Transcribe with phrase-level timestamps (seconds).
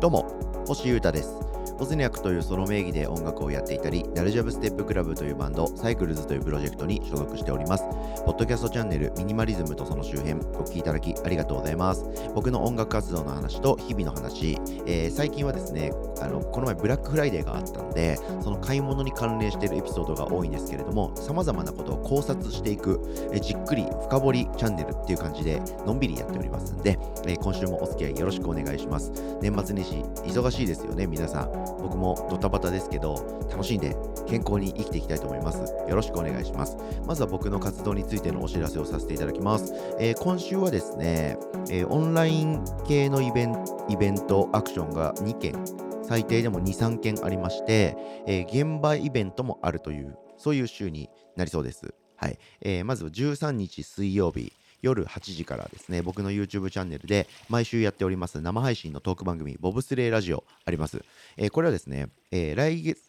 [0.00, 0.26] どうも
[0.66, 1.51] 星優太です。
[1.82, 7.82] ボズニャクというソロ名義で音楽をやっていたり、ダルジャブステップクラブというバンド、サイクルズというプロジェクトに所属しております。
[8.24, 12.04] ポッドキャストチャンネル、ミニマリズムとその周辺、お聴きいただきありがとうございます。
[12.36, 23.00] 僕の音楽活動の話と日々の話、えー、最近はですね、あのこの前ブラックフライデーがあったので、その買い物に関連しているエピソードが多いんですけれども、様々なことを考察していく、
[23.32, 26.96] えー、じっくり深掘りチャンネルっていう感じで、のんびりやっておりますんで、
[27.26, 29.10] えー、今週もお付き合いよろしくお願いします。
[29.40, 31.71] 年末年始、忙しいですよね、皆さん。
[31.80, 35.60] 僕もドタバタですけど、楽しんで健康に生きていきたいと思います。
[35.88, 36.76] よろしくお願いします。
[37.06, 39.72] まずは僕の活動についてのお知らせをさせていただきます。
[39.98, 41.38] えー、今週はですね、
[41.70, 45.54] えー、オンライン系のイベンイベント、アクションが2件、
[46.02, 47.96] 最低でも2、3件ありまして、
[48.26, 51.94] えー、現場イベントもあるという、そういう週になりそうです。
[52.16, 52.38] はい。
[52.60, 54.52] えー、まず13日水曜日、
[54.82, 61.04] 夜8時からですね、僕の YouTube チャンネルで毎週やっております生配信のトーク番組、ボブスレーラジオあります。
[61.36, 63.00] えー、これはですね、えー、来月、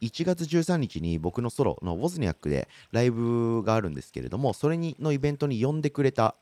[0.00, 6.34] 1月13日に僕のソロのウォズニャックでライブがあるんですけれども、それにのイベントに呼んでくれた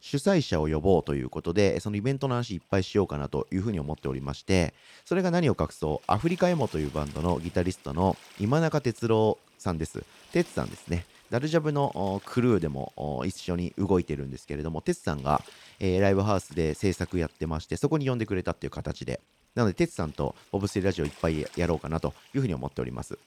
[0.00, 10.04] 主催者を呼ぼうということで、そのイベントの話いっぱいしようかなというふうに思っておりまして、それが何を隠そう、アフリカエモというバンドのギタリストの今中哲郎さんです。
[10.32, 11.06] 哲さんですね。
[11.30, 15.42] ダルジャブのクルーでも一緒に動いてるんですけれども、テツさんが、
[15.80, 19.20] えー、ライブハウスで制作やってまして、そこに呼んでくれたっていう形で、
[19.54, 23.18] なので、テツさんとボブスリーラジオいっぱいやろうかなというふうに思っております。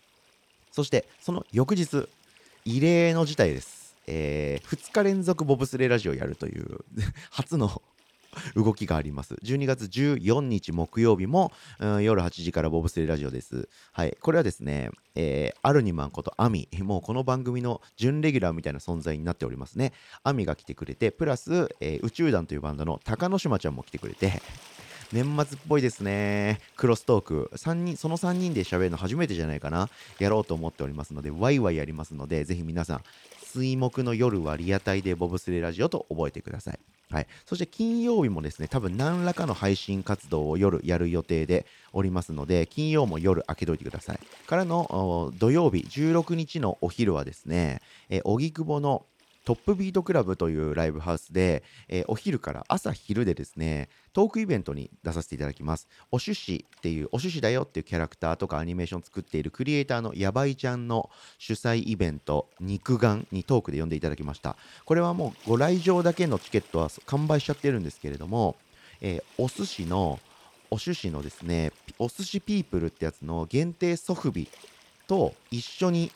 [0.71, 2.07] そして、その翌日、
[2.65, 3.95] 異例の事態です。
[4.07, 6.79] えー、2日連続ボブスレラジオやるという
[7.29, 7.81] 初の
[8.55, 9.35] 動きがあります。
[9.43, 13.69] 12月14日木曜日も、うん、夜8時からボブスレラジオです。
[13.91, 14.17] はい。
[14.21, 19.93] これはですね、えー、アルニマンことアミ、もうこの番組の準レギュラーみたいな存在になっておりますね。
[20.23, 24.41] アミが来てくれて、プラス、えー、宇宙団というバンドの高野島ちゃんも来てくれて、
[25.11, 26.59] 年末っぽいですね。
[26.75, 27.51] クロストーク。
[27.55, 29.89] 3人、その3人で喋るの初めてじゃないかな。
[30.19, 33.01] やろうと思っておりますので、ワイワイやりますので、ぜひ皆さん、
[33.49, 36.79] 水木の夜はリアタイでボブスレラジオと覚えてください。
[37.11, 37.27] はい。
[37.47, 44.19] そして金曜日もですね、多分何らかの配信活動を夜やる予定でおりますので、金曜も夜開けといてください。
[44.45, 49.05] からの土曜日、16日のお昼はですね、え、荻窪の
[49.45, 55.87] トップビートクラブというライブハウスで、えー、お昼から朝昼でですね、トークイベントに出させていただきます。
[56.11, 64.55] おしゅしっていう、おしゅしだよっていうキャラクターとかアニメーション作っているクリエイターのやばいちゃんの主催イベント、肉眼にトークで呼んでいただきました。
[64.85, 68.55] これはもうご来場だけのチケットは完売しちゃってるんですけれども、
[69.01, 70.19] えー、お寿司の、
[70.69, 74.47] お寿司のですね、お寿司ピープルってやつの限定ソフビ
[75.07, 76.11] と一緒に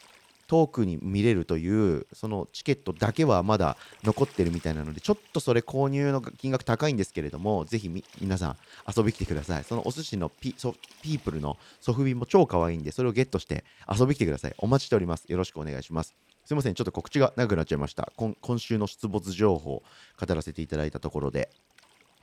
[0.48, 7.90] 遠くに見れるというそのチケットだけはまだ残ってるみたいなのでちょっとそれ購入の金額高いんですけれどもぜひ
[8.20, 8.58] 皆さん
[8.96, 9.64] 遊び来てください。
[9.64, 14.56] そのお寿司のピソピープルのソフビも超可愛いんでそれをゲットして遊び来てください。
[14.58, 15.26] お待ちしております。
[15.28, 16.16] よろしくお願いします。
[16.46, 16.74] すいません。
[16.74, 18.12] ちょっと告知が長くなっちゃいました。
[18.18, 19.84] 今週の出没情報を
[20.20, 21.50] 語らせていただいたところで。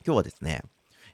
[0.05, 0.63] 今日はですね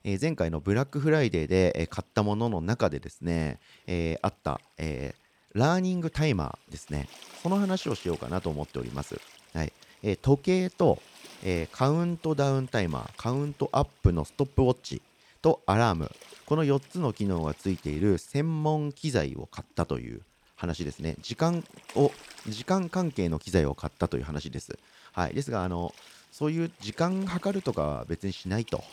[0.04, 5.14] え、前回のブラックフライデーで、え、買ったものの中でですね、えー、あった、え
[5.56, 7.08] ラーニングタイマーですね。
[7.42, 9.18] その話をしようかなと思っております。
[9.54, 9.72] はい。
[10.02, 11.00] えー、時計と、
[11.42, 15.00] えー、カウントダウンタイマー、カウントアップのストップウォッチ
[15.40, 16.10] とアラーム、
[16.44, 20.20] この4つの機能がついている専門機材を買ったという
[20.56, 21.16] 話ですね。
[21.22, 22.12] 時間を、
[22.46, 24.78] 時間関係の機材を買ったという話です。
[25.12, 25.34] はい。
[25.34, 25.94] ですが、あの、
[26.32, 28.84] そういう時間計るとかは別にしないと。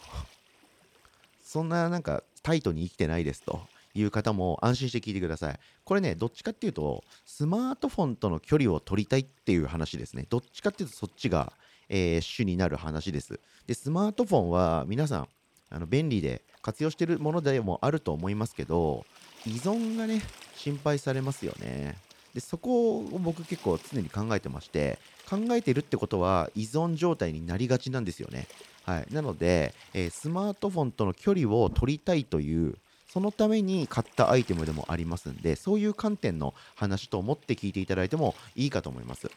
[1.44, 3.68] そんななんかタイトに生きてないですと。
[3.94, 5.60] いう方も安心して聞いてください。
[5.84, 10.26] これね、どっちかっていうと、スマートフォンとの距離を取りたいっていう話ですね。
[10.30, 11.54] どっちかっていうと、そっちが、
[11.90, 13.40] えー、主になる話です。
[13.68, 15.28] で、スマートフォンは皆さん、
[15.70, 19.06] あの便利で活用してるものでもあると思いますけど、
[19.46, 20.22] 依存がね、
[20.56, 21.98] 心配されますよね。
[22.34, 25.00] で、そこを僕結構常に考えてまして、
[25.30, 28.48] 考えてるってことは依存状態になりがちなんですよね。
[28.84, 29.14] はい。
[29.14, 32.76] なので、えー、スマートフォンとの距離を取りたいという
[33.14, 39.30] そのために買ったアイテムでもありますんで、そういう観点の話と思って聞いていただいてもいいかと思います。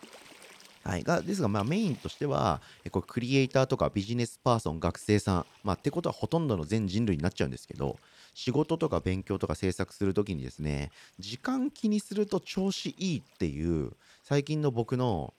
[0.83, 7.99] はい、がですが、まあ、メインとしては、これクリエイターとかビジネスパーソン、学生さん、まあ、ってことはほとんどの全人類になっちゃうんですけど、
[8.33, 13.93] 仕事とか勉強とか制作するときにですね、時間気にすると調子いいっていう、
[14.23, 15.35] 最近の僕の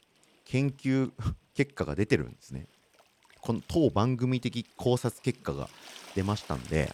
[0.45, 1.11] 研究
[1.55, 2.67] 結果が出てるんですね。
[3.41, 5.69] この当番組的考察結果が
[6.13, 6.93] 出ましたんで、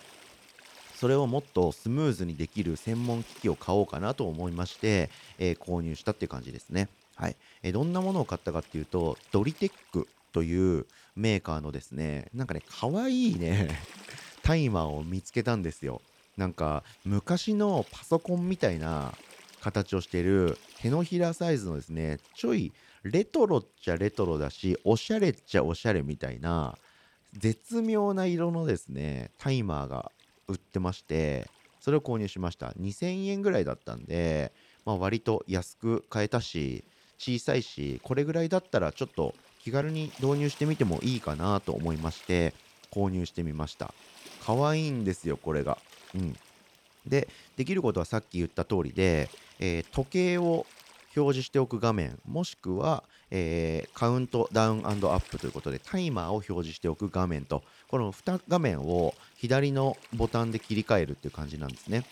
[1.03, 6.87] それをもっとスムーズにできる専門機器を買おうかなと思いまして、えー、購入したっていう感じですね。
[7.17, 7.35] はい。
[7.61, 10.85] えー、どんなものを買ったかっていうと、ドリテックという
[11.17, 13.77] メーカーのですね、なんかね、かわいいね、
[14.43, 16.01] タイマーを見つけたんですよ
[16.37, 19.13] なんか昔のパソコンみたいな
[19.61, 22.73] 形をしてる手のひらサイズのですねちょい
[23.03, 26.77] レトロっちゃレトロだしおしゃれっちゃおしゃれみたいな
[27.33, 30.11] 絶妙な色のですねタイマーが
[30.47, 31.47] 売ってまして
[31.79, 32.67] それを購入しました。
[32.79, 34.53] 2000円ぐらいだったんで、
[34.85, 36.85] まあ、割と安く買えたし
[37.17, 42.53] 小さいしこれぐらいだったらちょっと気軽に導入してみてもいいかなと思いまして
[42.91, 43.93] 購入してみました。
[44.45, 45.77] 可愛いんですよこれが。
[46.15, 46.37] うん。
[47.05, 49.29] でできることはさっき言った通りで、
[49.59, 50.65] えー、時計を
[51.15, 57.63] 表示しておく画面もしくは、えー、カウントダウンアップということでタイマーを表示しておく画面と
[57.93, 62.03] この2画面を左のボタンで切り替えるっていう感じなんですね。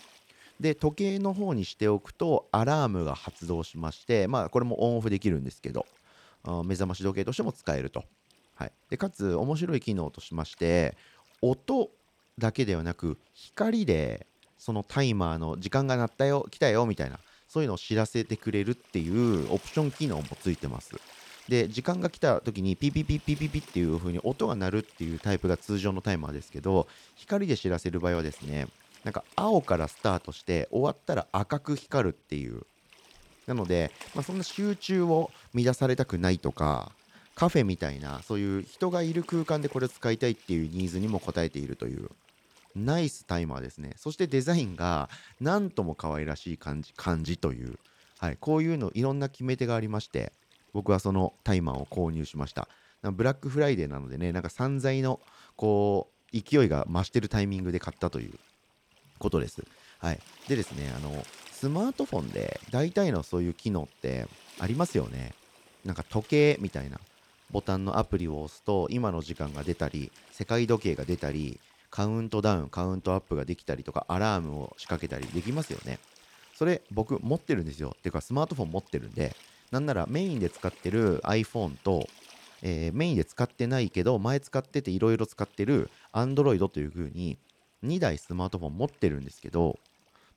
[0.60, 5.84] で時計の方にしておくとアラームが発動しましてまあこれもオンオフできるんですけど
[6.64, 8.04] 目覚まし時計としても使えると、
[8.54, 10.96] はい、でかつ面白い機能としまして
[11.40, 11.90] 音
[12.38, 17.18] だけではなく光でそのタイマーの時間が鳴ったよ来たよみたいな
[17.48, 20.94] そういうのを知らせてくれるっていうオプション機能もついてます。
[21.48, 26.86] で、時間が来た時にピピピピピピっていう風に音が鳴るっていうタイプが通常のタイマーですけど、
[27.16, 28.68] 光で知らせる場合はですね、
[29.04, 32.62] なんか青からスタートして終わったら赤く光るっていう。
[33.46, 36.92] なので、まあ、そんな集中を乱されたくないとか、
[37.34, 42.10] カフェみたいなそういう人がいる空間でこれを使いたいっていうニーズにも応えているという
[42.76, 43.94] ナイスタイマーですね。
[43.96, 45.08] そしてデザインが
[45.40, 47.78] なんとも可愛らしい感じ、感じという、
[48.18, 50.32] はい、こういうのいろんな決め手がありまして、
[50.72, 52.68] 僕はそのタイマーを購入しました。
[53.02, 55.20] ブラックフライデーなのでね、なんか散財の
[55.56, 58.34] こう勢いが増してるタイミングで買ったという
[59.18, 59.64] ことです。
[59.98, 60.20] はい。
[60.48, 64.26] でですね、あの、スマートフォンで大体のそういう機能って
[64.58, 65.34] ありますよね。
[65.84, 67.00] なんか時計みたいな
[67.50, 71.60] ボタンのアプリを押すと今の時間が出たり、世界時計が出たり、
[71.90, 75.98] カウントダウン、カウントアップができたりとか、アラームを仕掛けたりできますよね。
[76.54, 77.94] それ僕持ってるんですよ。
[77.96, 79.36] っていうかスマートフォン持ってるんで、
[79.72, 82.06] なんならメインで使ってる iPhone と、
[82.62, 87.38] えー、メインで使ってないけど、前使ってていろいろ使ってる Android という風に
[87.82, 89.78] 2台スマートフォン持ってるんですけど、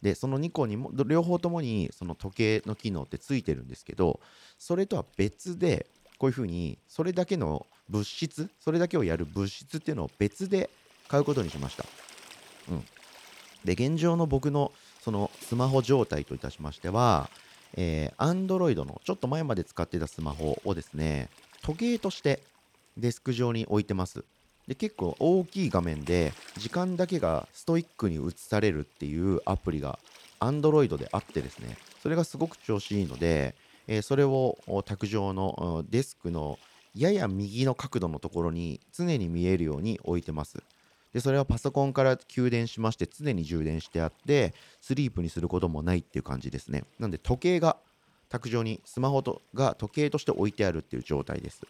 [0.02, 4.22] で、その2個にも、両方ともにその時計の機能ってついてるんですけど、
[4.58, 5.88] それとは別で、
[6.18, 10.70] こういう風に、それだけの物質、それだけをやる物質っていうのを別で
[11.10, 11.86] 買うことにしました。
[12.70, 12.86] うん。
[13.66, 14.72] で、現状の僕の
[15.02, 17.30] そのスマホ状態といたしましては、
[17.76, 21.30] えー、Android のちょっと前まで使ってたスマホをですね、
[21.62, 22.42] 時計として
[22.98, 24.24] デスク上に置いてます。
[24.68, 30.00] で、結構大きい画面で時間だけがストイックに映されるっていうアプリが
[30.40, 33.56] Android であってですね、それがすごく調子いいので、
[33.88, 36.58] えー、それを卓上のデスクの
[36.96, 40.64] やや右の角度のところに常に見えるように置いてます。
[41.16, 46.84] でそれはパソコンから給電しまして常に充電してあってスリープにすることもないっていう感じですね。
[47.00, 47.78] なんで時計が
[48.28, 51.62] 卓上にスマホとが時計として置いてあるっていう状態です。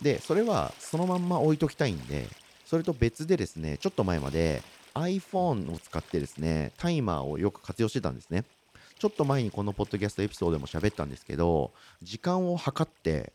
[0.00, 2.28] でそれはそのまんま置いときたいんで
[2.66, 4.62] それと別でですねちょっと前まで
[4.94, 8.44] iPhone を使ってですねタイマーをよく活用してたんですね。
[9.00, 13.32] ちょっと前にこのポッドキャストエピソードでも喋ったんですけど時間を計って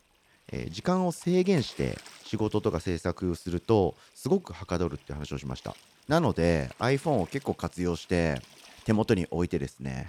[0.54, 5.74] えー、時間を制限して仕事とか制作をするとすごくはかどるって話をしました。
[6.06, 8.40] なので iPhone を結構活用して
[8.84, 10.06] 手元に置いてですね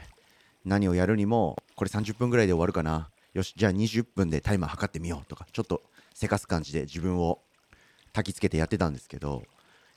[0.65, 3.09] 何をやるにもこれ30分ぐらいで終わるかな。
[3.33, 5.81] よしじゃあ20分でタイマー測ってみようとかちょっと
[6.13, 7.39] せかす感じで自分を
[8.13, 9.43] 焚きつけてやってたんですけど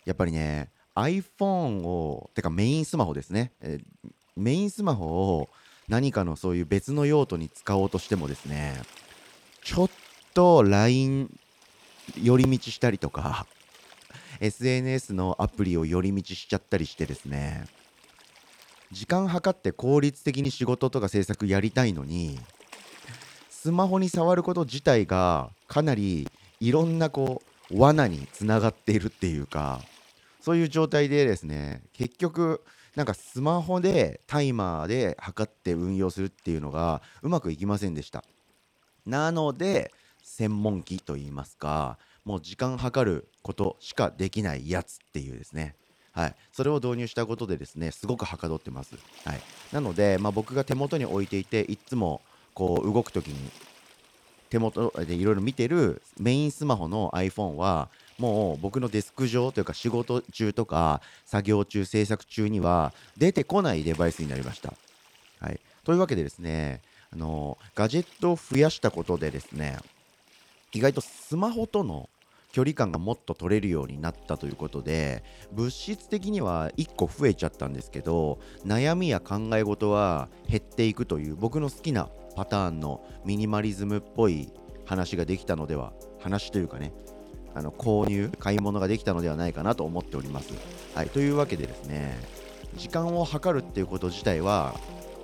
[0.05, 5.07] やっぱりね iPhone をてかメインスマホですね、えー、メインスマホ
[5.37, 5.49] を
[5.87, 8.83] 何かのそういう別の用途に使おうとしてもですね
[9.63, 9.91] ちょっ
[10.39, 11.37] と LINE
[12.23, 13.45] 寄り道したりとか
[14.39, 17.67] SNS のアプリを寄り道しちゃったりしてですね。
[18.93, 22.39] 時間計って効率的に仕事とか制作やりたいのに
[23.51, 26.31] スマホに触ること自体がかなり
[26.61, 27.43] いろんなこ
[27.73, 29.81] う罠につながっているっていうか
[30.41, 32.63] そういう状態でですね結局
[32.95, 38.23] なんかスマホでタイマーで測って運用するっていうのがうまくいきませんでした。
[39.05, 39.91] なので
[40.29, 45.75] 専門機といいますかもう時間計ることしかできないやつっていうですね。
[46.13, 49.41] はい、それを導入したことでですねすごくはかどってます、はい、
[49.73, 52.23] なので、まあ、僕が手元に置いていていつも
[52.55, 53.51] こう動く時に
[54.51, 64.75] 手元でいろいろ見てるメインスマホの iPhone はもう僕のデスク上というか仕事中とか作業中制作中には出てこないデバイスになりました、
[65.41, 66.83] はい、というわけでですね
[67.13, 69.79] あのガジェットを増やしたことでですね
[70.73, 72.11] 意外とスマホとの
[72.53, 75.23] 距離感がもっと取れるようになったということで
[75.53, 84.51] 物質的には1個増えちゃったんですけど悩みや考え事は減っていくという僕の好きなパターンのミニマリズムっぽい
[84.87, 86.93] 話ができたのでは話というかね
[87.55, 90.53] あの購入買い物ができたのではないかなと思っております。
[90.95, 92.17] はい、というわけでですね
[92.77, 94.75] 時間を計るっていうこと自体は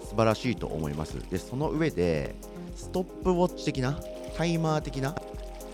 [0.02, 1.18] 素晴らしいと思います。
[1.30, 2.34] でその上で
[2.74, 3.98] ストップウォッチ的な
[4.36, 5.14] タイマー的な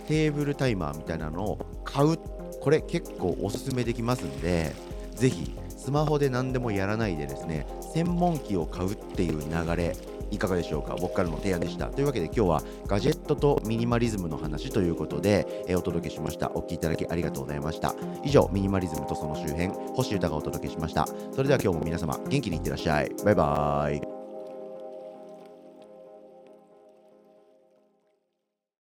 [0.07, 2.17] テーブルタイマーみたいなのを買う。
[2.61, 4.71] これ結構おすすめできますんで
[5.15, 9.95] ぜひスマホで何でもやらないでですね専門機を買うっていう流れ
[10.29, 10.95] いかがでしょうか？
[10.95, 11.87] 僕からの提案でした。
[11.87, 16.51] というわけで今日はガジェットとミニマリズムの話ということで、えお届けしました。
[16.51, 17.95] お聴きいただきありがとうございました。
[18.23, 21.05] 以上ミニマリズムとその周辺星歌がお届けしました。
[21.33, 23.11] それでは今日も皆様元気にいってらっしゃい。
[23.25, 24.10] バイバーイ。